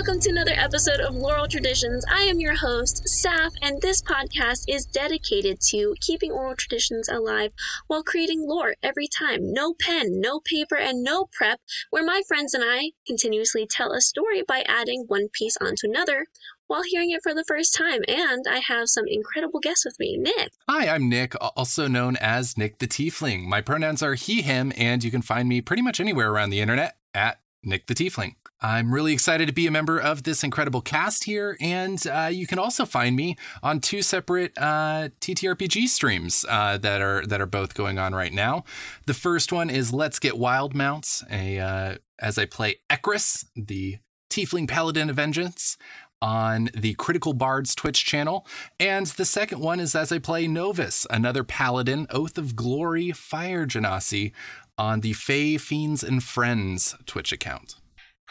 [0.00, 2.06] welcome to another episode of Laurel Traditions.
[2.10, 7.52] I am your host, Saf, and this podcast is dedicated to keeping oral traditions alive
[7.86, 9.52] while creating lore every time.
[9.52, 11.60] No pen, no paper, and no prep,
[11.90, 16.24] where my friends and I continuously tell a story by adding one piece onto another
[16.66, 18.00] while hearing it for the first time.
[18.08, 20.16] And I have some incredible guests with me.
[20.16, 20.52] Nick.
[20.66, 23.44] Hi, I'm Nick, also known as Nick the Tiefling.
[23.44, 26.62] My pronouns are he, him, and you can find me pretty much anywhere around the
[26.62, 28.34] internet at Nick the Tiefling.
[28.62, 32.46] I'm really excited to be a member of this incredible cast here, and uh, you
[32.46, 37.46] can also find me on two separate uh, TTRPG streams uh, that are that are
[37.46, 38.64] both going on right now.
[39.06, 43.98] The first one is Let's Get Wild Mounts, a uh, as I play Ekris, the
[44.30, 45.78] Tiefling Paladin of Vengeance,
[46.22, 48.46] on the Critical Bards Twitch channel.
[48.78, 53.66] And the second one is as I play Novus, another Paladin, Oath of Glory Fire
[53.66, 54.32] Genasi,
[54.80, 57.79] on the Fey Fiends and Friends Twitch account.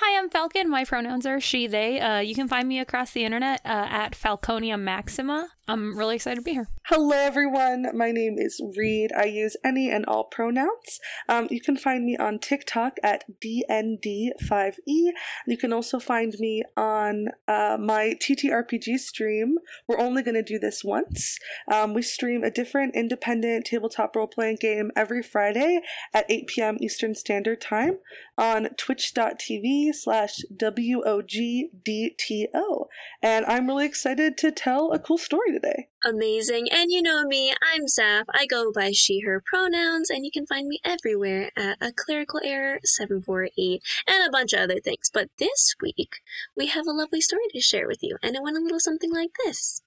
[0.01, 0.69] Hi, I'm Falcon.
[0.69, 1.99] My pronouns are she, they.
[1.99, 5.49] Uh, you can find me across the internet uh, at Falconia Maxima.
[5.67, 6.69] I'm really excited to be here.
[6.87, 7.85] Hello, everyone.
[7.93, 9.11] My name is Reed.
[9.15, 10.99] I use any and all pronouns.
[11.27, 15.11] Um, you can find me on TikTok at DND5E.
[15.45, 19.57] You can also find me on uh, my TTRPG stream.
[19.87, 21.37] We're only going to do this once.
[21.71, 25.81] Um, we stream a different independent tabletop role playing game every Friday
[26.15, 26.77] at 8 p.m.
[26.79, 27.99] Eastern Standard Time
[28.37, 31.67] on twitch.tv slash WOGDTO.
[33.21, 35.89] And I'm really excited to tell a cool story today.
[36.05, 36.67] Amazing.
[36.71, 38.25] And you know me, I'm Saf.
[38.29, 42.39] I go by she, her pronouns, and you can find me everywhere at a clerical
[42.43, 45.09] error 748 and a bunch of other things.
[45.13, 46.21] But this week,
[46.55, 49.13] we have a lovely story to share with you, and it went a little something
[49.13, 49.81] like this.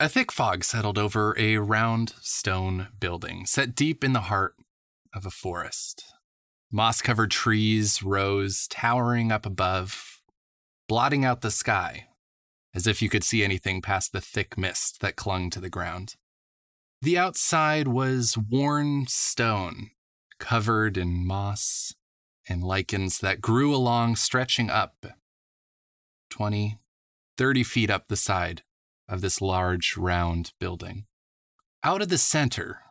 [0.00, 4.54] A thick fog settled over a round stone building set deep in the heart
[5.12, 6.04] of a forest.
[6.70, 10.20] Moss covered trees rose, towering up above,
[10.86, 12.08] blotting out the sky
[12.78, 16.14] as if you could see anything past the thick mist that clung to the ground.
[17.02, 19.90] The outside was worn stone,
[20.38, 21.92] covered in moss
[22.48, 25.06] and lichens that grew along, stretching up
[26.30, 26.78] 20,
[27.36, 28.62] 30 feet up the side
[29.08, 31.06] of this large, round building.
[31.82, 32.82] Out of the center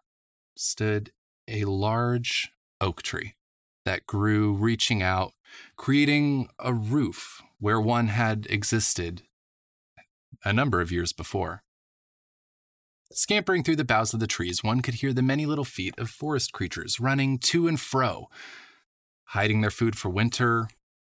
[0.58, 1.12] stood
[1.48, 2.52] a large
[2.82, 3.37] oak tree
[3.88, 5.32] that grew, reaching out,
[5.78, 9.22] creating a roof where one had existed
[10.44, 11.64] a number of years before.
[13.14, 16.10] Scampering through the boughs of the trees, one could hear the many little feet of
[16.10, 18.28] forest creatures running to and fro,
[19.28, 20.68] hiding their food for winter,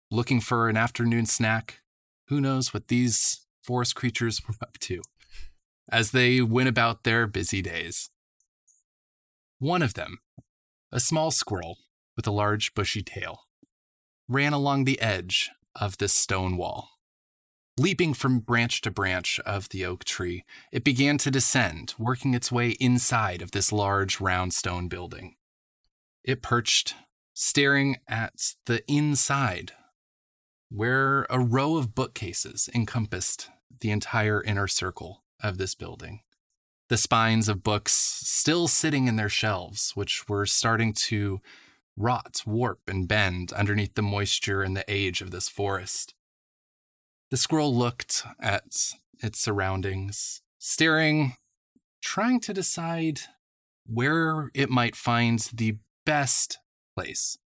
[0.10, 1.82] looking for an afternoon snack.
[2.30, 5.02] Who knows what these forest creatures were up to
[5.92, 8.10] as they went about their busy days.
[9.58, 10.20] One of them,
[10.94, 11.78] a small squirrel
[12.20, 13.46] with a large bushy tail,
[14.28, 16.90] ran along the edge of this stone wall.
[17.78, 22.52] Leaping from branch to branch of the oak tree, it began to descend, working its
[22.52, 25.38] way inside of this large round stone building.
[26.22, 26.94] It perched,
[27.34, 29.72] staring at the inside,
[30.68, 33.50] where a row of bookcases encompassed
[33.80, 36.20] the entire inner circle of this building.
[36.90, 41.40] The spines of books still sitting in their shelves, which were starting to
[42.00, 46.16] rot, warp, and bend underneath the moisture and the age of this forest.
[47.30, 51.34] The squirrel looked at its surroundings, staring,
[52.02, 53.22] trying to decide
[53.86, 56.58] where it might find the best
[56.96, 57.38] place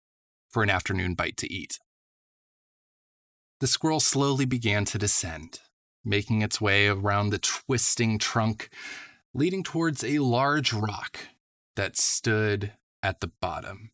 [0.50, 1.80] for an afternoon bite to eat.
[3.60, 5.62] The squirrel slowly began to descend,
[6.06, 8.70] making its way around the twisting trunk,
[9.34, 11.28] leading towards a large rock
[11.76, 13.93] that stood at the bottom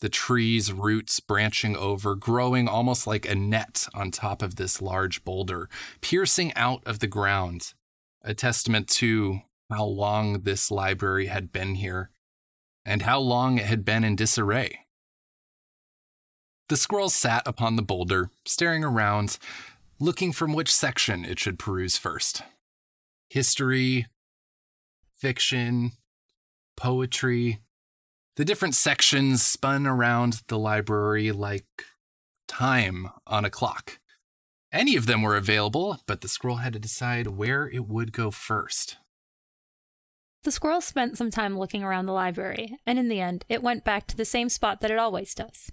[0.00, 5.24] the tree's roots branching over, growing almost like a net on top of this large
[5.24, 5.68] boulder,
[6.00, 7.74] piercing out of the ground,
[8.22, 9.40] a testament to
[9.70, 12.10] how long this library had been here
[12.84, 14.80] and how long it had been in disarray.
[16.68, 19.38] The squirrel sat upon the boulder, staring around,
[19.98, 22.42] looking from which section it should peruse first.
[23.28, 24.06] History,
[25.14, 25.92] fiction,
[26.76, 27.60] poetry,
[28.40, 31.84] the different sections spun around the library like
[32.48, 33.98] time on a clock.
[34.72, 38.30] Any of them were available, but the squirrel had to decide where it would go
[38.30, 38.96] first.
[40.44, 43.84] The squirrel spent some time looking around the library, and in the end, it went
[43.84, 45.70] back to the same spot that it always does.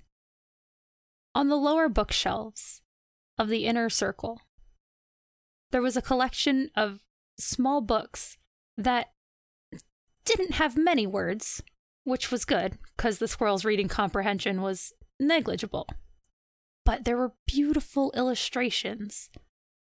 [1.33, 2.81] On the lower bookshelves
[3.37, 4.41] of the inner circle,
[5.71, 6.99] there was a collection of
[7.39, 8.35] small books
[8.75, 9.13] that
[10.25, 11.63] didn't have many words,
[12.07, 15.87] which was good because the squirrel's reading comprehension was negligible.
[16.85, 19.29] but there were beautiful illustrations.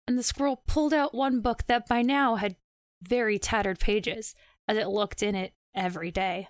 [0.08, 2.56] And the squirrel pulled out one book that by now had
[3.00, 4.34] very tattered pages
[4.66, 6.48] as it looked in it every day.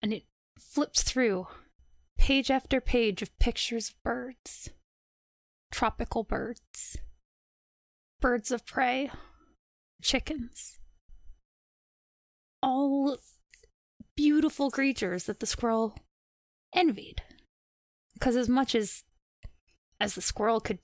[0.00, 0.22] And it
[0.56, 1.48] flipped through
[2.16, 4.70] page after page of pictures of birds,
[5.72, 6.98] tropical birds,
[8.20, 9.10] birds of prey,
[10.00, 10.78] chickens.
[12.62, 13.18] All
[14.16, 15.96] beautiful creatures that the squirrel
[16.74, 17.22] envied.
[18.14, 19.04] Because as much as
[20.00, 20.78] as the squirrel could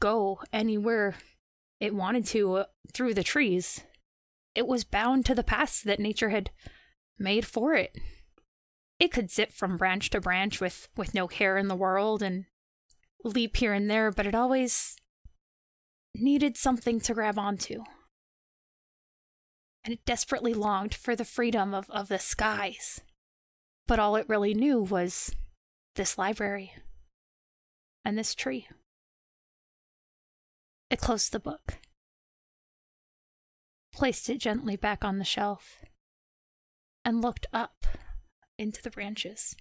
[0.00, 1.14] go anywhere
[1.80, 3.82] it wanted to uh, through the trees,
[4.54, 6.50] it was bound to the paths that nature had
[7.18, 7.98] made for it.
[8.98, 12.46] It could zip from branch to branch with, with no care in the world and
[13.24, 14.96] leap here and there, but it always
[16.14, 17.82] needed something to grab onto.
[19.84, 23.02] And it desperately longed for the freedom of, of the skies.
[23.86, 25.36] But all it really knew was
[25.94, 26.72] this library
[28.04, 28.66] and this tree.
[30.90, 31.78] It closed the book,
[33.92, 35.84] placed it gently back on the shelf,
[37.04, 37.86] and looked up
[38.58, 39.56] into the branches.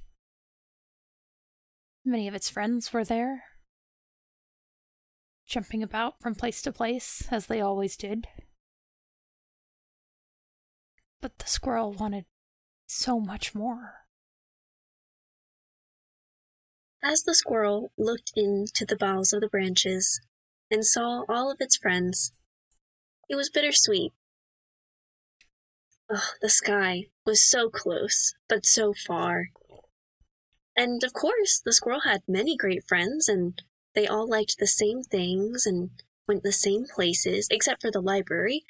[2.06, 3.44] Many of its friends were there,
[5.48, 8.28] jumping about from place to place as they always did.
[11.24, 12.26] But the squirrel wanted
[12.86, 14.00] so much more.
[17.02, 20.20] As the squirrel looked into the boughs of the branches
[20.70, 22.34] and saw all of its friends,
[23.30, 24.12] it was bittersweet.
[26.42, 29.46] The sky was so close, but so far.
[30.76, 33.62] And of course, the squirrel had many great friends, and
[33.96, 35.92] they all liked the same things and
[36.28, 38.66] went the same places, except for the library.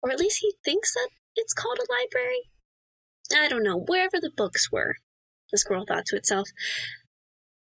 [0.00, 1.08] Or at least he thinks that
[1.38, 2.50] it's called a library.
[3.34, 4.96] I don't know, wherever the books were,
[5.50, 6.48] the squirrel thought to itself.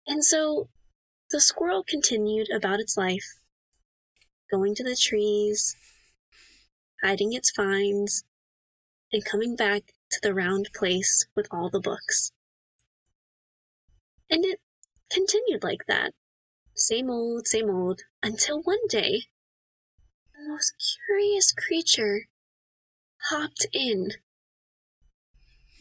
[0.07, 0.69] And so
[1.31, 3.39] the squirrel continued about its life,
[4.51, 5.75] going to the trees,
[7.03, 8.25] hiding its finds,
[9.13, 12.33] and coming back to the round place with all the books.
[14.31, 14.61] And it
[15.11, 16.13] continued like that,
[16.75, 19.25] same old, same old, until one day,
[20.35, 20.75] the most
[21.07, 22.27] curious creature
[23.31, 24.11] hopped in.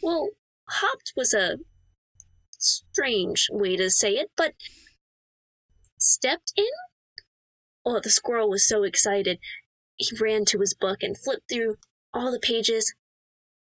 [0.02, 0.30] Well,
[0.70, 1.58] hopped was a
[2.52, 4.54] strange way to say it, but
[5.98, 6.70] stepped in?
[7.86, 9.40] Oh, the squirrel was so excited.
[9.96, 11.78] He ran to his book and flipped through
[12.14, 12.94] all the pages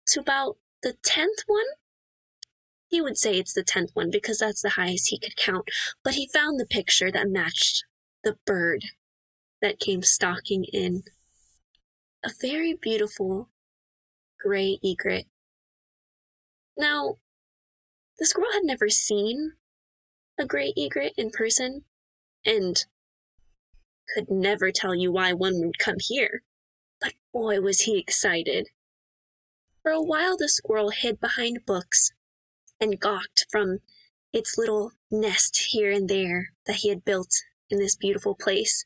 [0.08, 1.66] to about the tenth one.
[2.88, 5.70] He would say it's the tenth one because that's the highest he could count,
[6.04, 7.84] but he found the picture that matched
[8.24, 8.84] the bird
[9.62, 11.04] that came stalking in.
[12.24, 13.50] A very beautiful
[14.40, 15.28] gray egret.
[16.78, 17.18] Now,
[18.20, 19.54] the squirrel had never seen
[20.38, 21.86] a gray egret in person,
[22.46, 22.86] and
[24.14, 26.44] could never tell you why one would come here.
[27.02, 28.70] But boy, was he excited.
[29.82, 32.12] For a while, the squirrel hid behind books
[32.80, 33.80] and gawked from
[34.34, 37.34] its little nest here and there that he had built
[37.70, 38.86] in this beautiful place,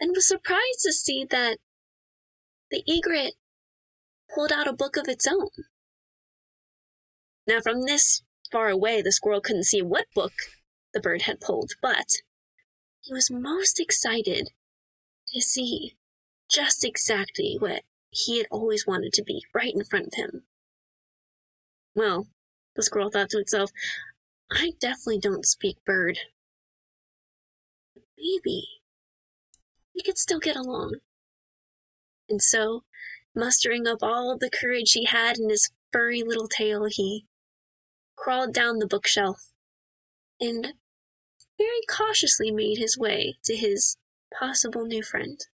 [0.00, 1.58] and was surprised to see that
[2.70, 3.34] the egret
[4.34, 5.50] pulled out a book of its own.
[7.46, 10.32] Now, from this far away, the squirrel couldn't see what book
[10.92, 12.22] the bird had pulled, but
[13.00, 14.50] he was most excited
[15.28, 15.96] to see
[16.50, 20.44] just exactly what he had always wanted to be right in front of him.
[21.94, 22.28] Well,
[22.74, 23.70] the squirrel thought to itself,
[24.50, 26.18] I definitely don't speak bird.
[28.18, 28.68] Maybe
[29.94, 30.96] we could still get along.
[32.28, 32.84] And so,
[33.36, 37.26] mustering up all the courage he had in his furry little tail, he
[38.16, 39.52] crawled down the bookshelf,
[40.40, 40.74] and
[41.58, 43.96] very cautiously made his way to his
[44.36, 45.46] possible new friend.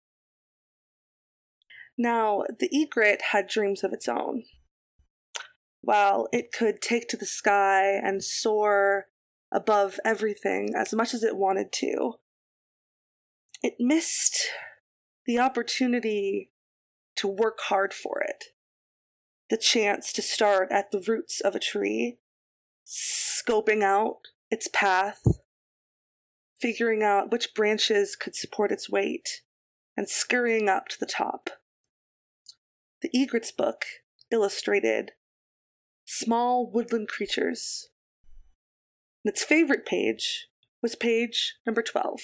[1.97, 4.43] Now, the egret had dreams of its own.
[5.81, 9.07] While it could take to the sky and soar
[9.51, 12.13] above everything as much as it wanted to,
[13.61, 14.47] it missed
[15.25, 16.51] the opportunity
[17.21, 18.45] to work hard for it.
[19.51, 22.17] The chance to start at the roots of a tree
[22.85, 24.17] scoping out
[24.49, 25.21] its path,
[26.59, 29.41] figuring out which branches could support its weight,
[29.95, 31.51] and scurrying up to the top.
[33.01, 33.85] The egret's book
[34.31, 35.11] illustrated
[36.05, 37.89] small woodland creatures.
[39.23, 40.47] And its favorite page
[40.81, 42.19] was page number 12.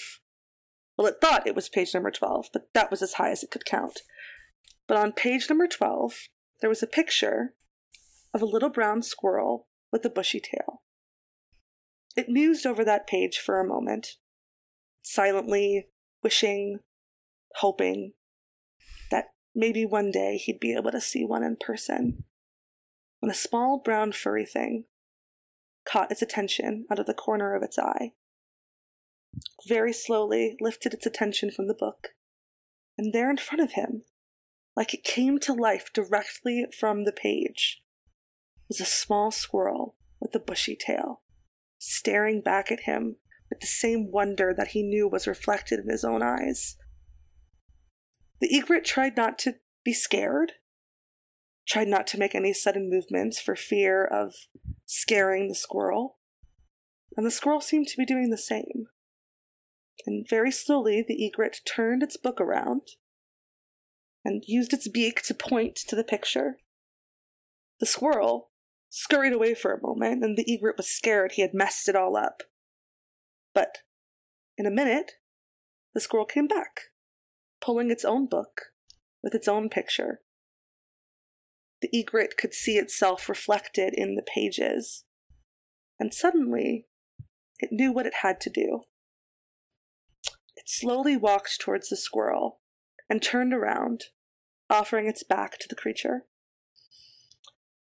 [0.96, 3.52] Well, it thought it was page number 12, but that was as high as it
[3.52, 4.00] could count.
[4.88, 6.28] But on page number 12,
[6.60, 7.54] there was a picture
[8.32, 10.82] of a little brown squirrel with a bushy tail.
[12.16, 14.16] It mused over that page for a moment,
[15.02, 15.88] silently
[16.22, 16.80] wishing,
[17.56, 18.14] hoping
[19.10, 22.24] that maybe one day he'd be able to see one in person.
[23.20, 24.84] When a small brown furry thing
[25.84, 28.12] caught its attention out of the corner of its eye,
[29.66, 32.08] very slowly lifted its attention from the book,
[32.96, 34.02] and there in front of him,
[34.78, 37.82] like it came to life directly from the page,
[38.68, 41.22] was a small squirrel with a bushy tail,
[41.78, 43.16] staring back at him
[43.50, 46.76] with the same wonder that he knew was reflected in his own eyes.
[48.40, 50.52] The egret tried not to be scared,
[51.66, 54.32] tried not to make any sudden movements for fear of
[54.86, 56.18] scaring the squirrel,
[57.16, 58.86] and the squirrel seemed to be doing the same.
[60.06, 62.82] And very slowly, the egret turned its book around
[64.24, 66.58] and used its beak to point to the picture.
[67.80, 68.50] The squirrel
[68.90, 72.16] scurried away for a moment, and the egret was scared he had messed it all
[72.16, 72.42] up.
[73.54, 73.78] But
[74.56, 75.12] in a minute,
[75.94, 76.80] the squirrel came back,
[77.60, 78.60] pulling its own book
[79.22, 80.20] with its own picture.
[81.80, 85.04] The egret could see itself reflected in the pages,
[85.98, 86.86] and suddenly
[87.60, 88.82] it knew what it had to do.
[90.56, 92.60] It slowly walked towards the squirrel
[93.08, 94.06] and turned around,
[94.68, 96.24] offering its back to the creature.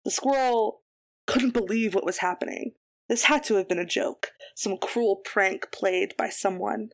[0.03, 0.81] The squirrel
[1.25, 2.73] couldn't believe what was happening.
[3.09, 6.89] This had to have been a joke, some cruel prank played by someone.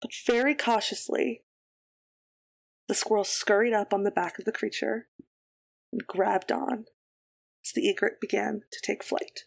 [0.00, 1.42] But very cautiously,
[2.88, 5.08] the squirrel scurried up on the back of the creature
[5.92, 6.86] and grabbed on
[7.64, 9.44] as the egret began to take flight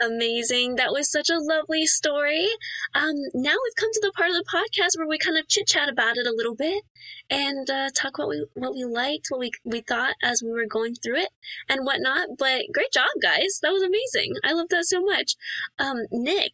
[0.00, 0.76] amazing.
[0.76, 2.46] That was such a lovely story.
[2.94, 5.66] Um, now we've come to the part of the podcast where we kind of chit
[5.66, 6.82] chat about it a little bit
[7.30, 10.66] and uh, talk what we what we liked, what we we thought as we were
[10.66, 11.30] going through it,
[11.68, 12.28] and whatnot.
[12.38, 13.60] But great job, guys!
[13.62, 14.34] That was amazing.
[14.44, 15.36] I love that so much.
[15.78, 16.52] Um, Nick,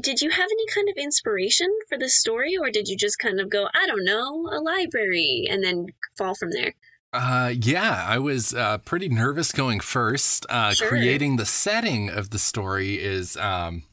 [0.00, 3.40] did you have any kind of inspiration for this story, or did you just kind
[3.40, 6.74] of go, I don't know, a library, and then fall from there?
[7.16, 10.44] Uh, yeah, I was uh, pretty nervous going first.
[10.50, 10.88] Uh, sure.
[10.88, 13.84] Creating the setting of the story is um,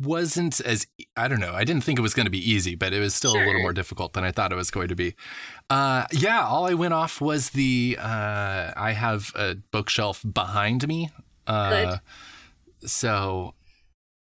[0.00, 1.52] wasn't as I don't know.
[1.52, 3.42] I didn't think it was going to be easy, but it was still sure.
[3.42, 5.14] a little more difficult than I thought it was going to be.
[5.68, 11.10] Uh, yeah, all I went off was the uh, I have a bookshelf behind me.
[11.46, 11.98] Uh,
[12.80, 13.54] so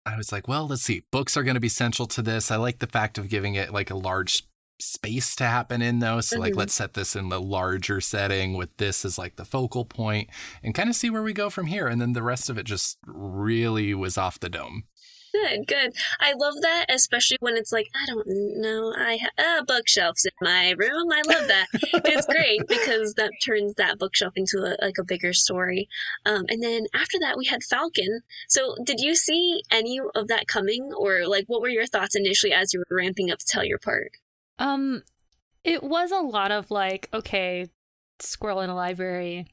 [0.05, 1.03] I was like, well, let's see.
[1.11, 2.51] Books are going to be central to this.
[2.51, 4.43] I like the fact of giving it like a large
[4.81, 6.59] space to happen in though so like mm-hmm.
[6.59, 10.29] let's set this in the larger setting with this as like the focal point
[10.63, 12.65] and kind of see where we go from here and then the rest of it
[12.65, 14.83] just really was off the dome
[15.33, 15.93] Good, good.
[16.19, 20.31] I love that, especially when it's like, I don't know, I have uh, bookshelves in
[20.41, 21.09] my room.
[21.09, 21.67] I love that.
[21.73, 25.87] it's great because that turns that bookshelf into a, like a bigger story.
[26.25, 28.21] Um, and then after that, we had Falcon.
[28.49, 32.51] So, did you see any of that coming, or like, what were your thoughts initially
[32.51, 34.11] as you were ramping up to tell your part?
[34.59, 35.03] Um,
[35.63, 37.67] it was a lot of like, okay,
[38.19, 39.47] squirrel in a library.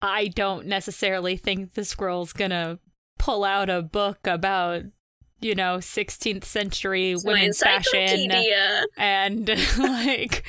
[0.00, 2.78] I don't necessarily think the squirrel's gonna
[3.18, 4.82] pull out a book about
[5.40, 8.30] you know 16th century it's women's fashion
[8.96, 10.44] and like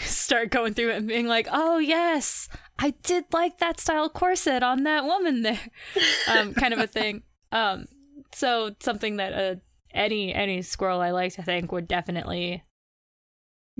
[0.00, 4.62] start going through it and being like oh yes i did like that style corset
[4.62, 5.60] on that woman there.
[6.28, 7.22] Um kind of a thing.
[7.50, 7.86] Um
[8.34, 9.56] so something that uh,
[9.92, 12.62] any any squirrel i liked i think would definitely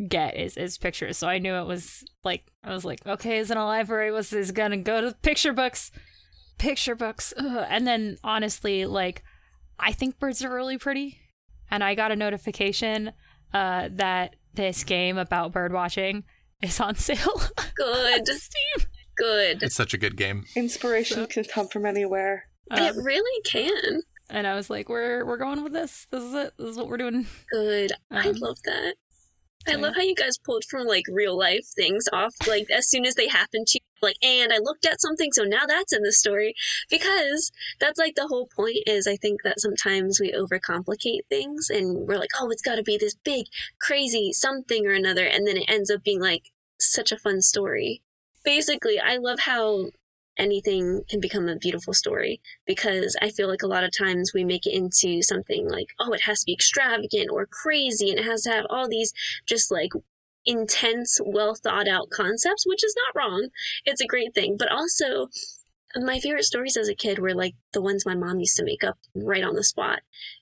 [0.08, 1.16] get is, is pictures.
[1.16, 4.32] So I knew it was like I was like, okay, is in a library was
[4.32, 5.90] is gonna go to picture books,
[6.58, 7.66] picture books, Ugh.
[7.68, 9.22] and then honestly, like
[9.78, 11.18] I think birds are really pretty,
[11.70, 13.12] and I got a notification
[13.52, 16.24] uh, that this game about bird watching
[16.62, 17.42] is on sale.
[17.76, 18.88] Good, Steam.
[19.16, 19.62] Good.
[19.62, 20.44] It's such a good game.
[20.56, 22.46] Inspiration so, can come from anywhere.
[22.70, 24.02] Um, it really can.
[24.30, 26.06] And I was like, "We're we're going with this.
[26.10, 26.54] This is it.
[26.58, 27.92] This is what we're doing." Good.
[28.10, 28.94] Um, I love that.
[29.68, 33.06] I love how you guys pulled from like real life things off like as soon
[33.06, 33.86] as they happen to you.
[34.02, 36.54] Like, and I looked at something, so now that's in the story.
[36.90, 42.08] Because that's like the whole point is I think that sometimes we overcomplicate things and
[42.08, 43.46] we're like, oh, it's got to be this big,
[43.80, 45.24] crazy something or another.
[45.24, 46.50] And then it ends up being like
[46.80, 48.02] such a fun story.
[48.44, 49.90] Basically, I love how
[50.36, 54.44] anything can become a beautiful story because I feel like a lot of times we
[54.44, 58.24] make it into something like, oh, it has to be extravagant or crazy and it
[58.24, 59.12] has to have all these
[59.46, 59.90] just like
[60.44, 63.48] intense, well thought out concepts, which is not wrong.
[63.84, 64.56] It's a great thing.
[64.58, 65.28] But also,
[65.96, 68.82] my favorite stories as a kid were like the ones my mom used to make
[68.82, 70.00] up right on the spot.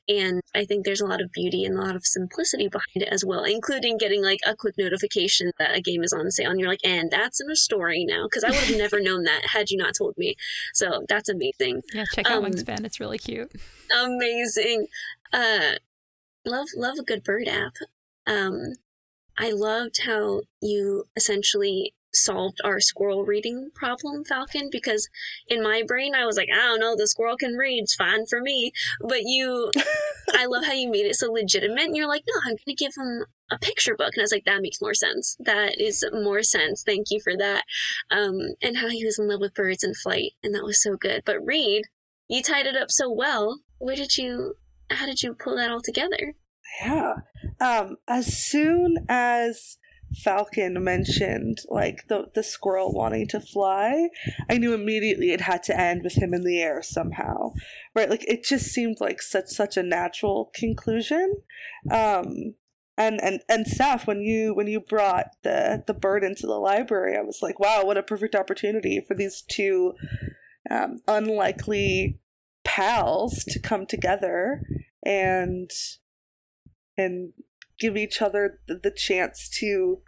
[0.08, 3.08] And I think there's a lot of beauty and a lot of simplicity behind it
[3.10, 6.50] as well, including getting like a quick notification that a game is on sale.
[6.50, 8.26] And you're like, and that's in a story now.
[8.28, 10.34] Cause I would have never known that had you not told me.
[10.74, 11.82] So that's amazing.
[11.92, 12.84] Yeah, check out Um, Wingspan.
[12.84, 13.52] It's really cute.
[13.96, 14.86] Amazing.
[15.32, 15.74] Uh,
[16.44, 17.74] love, love a good bird app.
[18.26, 18.74] Um,
[19.38, 25.08] I loved how you essentially solved our squirrel reading problem, Falcon, because
[25.48, 28.26] in my brain I was like, I don't know, the squirrel can read, it's fine
[28.26, 28.72] for me.
[29.00, 29.70] But you,
[30.34, 31.84] I love how you made it so legitimate.
[31.84, 34.12] And you're like, no, I'm going to give him a picture book.
[34.14, 35.36] And I was like, that makes more sense.
[35.40, 36.82] That is more sense.
[36.82, 37.64] Thank you for that.
[38.10, 40.32] Um, and how he was in love with birds and flight.
[40.42, 41.22] And that was so good.
[41.24, 41.84] But Reed,
[42.28, 43.60] you tied it up so well.
[43.78, 44.54] Where did you,
[44.90, 46.34] how did you pull that all together?
[46.82, 47.14] Yeah.
[47.60, 49.76] Um, as soon as
[50.24, 54.08] Falcon mentioned like the the squirrel wanting to fly,
[54.48, 57.52] I knew immediately it had to end with him in the air somehow.
[57.94, 58.10] Right?
[58.10, 61.34] Like it just seemed like such such a natural conclusion.
[61.90, 62.54] Um
[62.98, 67.16] and and and Saf, when you when you brought the the bird into the library,
[67.16, 69.94] I was like, wow, what a perfect opportunity for these two
[70.70, 72.20] um, unlikely
[72.64, 74.62] pals to come together
[75.04, 75.70] and
[76.96, 77.32] and
[77.80, 80.02] give each other the, the chance to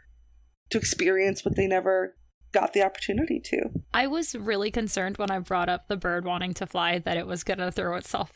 [0.71, 2.17] to experience what they never
[2.53, 3.71] got the opportunity to.
[3.93, 7.27] I was really concerned when I brought up the bird wanting to fly that it
[7.27, 8.33] was gonna throw itself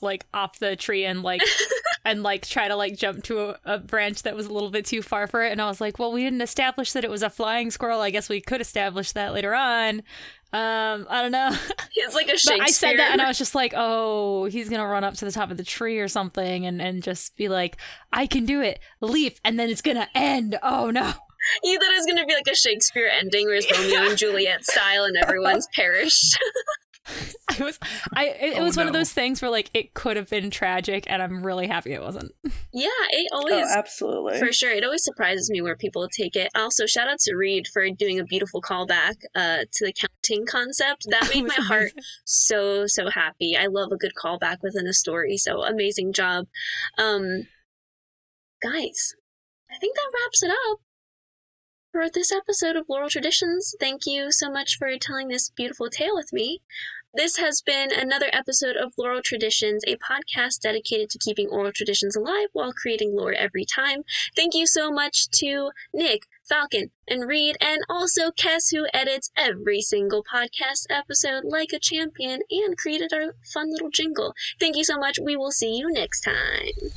[0.00, 1.40] like off the tree and like
[2.04, 4.84] and like try to like jump to a, a branch that was a little bit
[4.84, 5.52] too far for it.
[5.52, 8.00] And I was like, well, we didn't establish that it was a flying squirrel.
[8.00, 10.02] I guess we could establish that later on.
[10.52, 11.56] Um, I don't know.
[11.96, 12.62] It's like a but Shakespeare.
[12.62, 15.32] I said that and I was just like, oh, he's gonna run up to the
[15.32, 17.76] top of the tree or something and and just be like,
[18.12, 20.58] I can do it, leap, and then it's gonna end.
[20.62, 21.12] Oh no.
[21.62, 24.16] You thought it was going to be like a Shakespeare ending where it's Romeo and
[24.16, 26.38] Juliet style and everyone's perished.
[27.60, 27.78] I was
[28.14, 30.50] I it, it Oh, was one of those things where like it could have been
[30.50, 32.32] tragic and I'm really happy it wasn't.
[32.72, 34.38] yeah, it Oh, always, absolutely.
[34.38, 36.50] for sure, it always surprises me where people take it.
[36.54, 41.06] Also, shout out to Reed for doing a beautiful callback uh, to the counting concept.
[41.10, 41.92] That made was my heart
[42.24, 43.56] so, so happy.
[43.56, 46.46] I love a good callback within a story, so amazing job.
[46.98, 47.42] Um,
[48.62, 49.14] guys,
[49.70, 50.78] I think that wraps it up.
[51.92, 56.14] For this episode of Laurel Traditions, thank you so much for telling this beautiful tale
[56.16, 56.60] with me.
[57.16, 62.16] This has been another episode of Laurel Traditions, a podcast dedicated to keeping oral traditions
[62.16, 64.02] alive while creating lore every time.
[64.34, 69.80] Thank you so much to Nick, Falcon, and Reed, and also Kess, who edits every
[69.80, 74.34] single podcast episode like a champion and created our fun little jingle.
[74.58, 75.20] Thank you so much.
[75.22, 76.90] We will see you next time.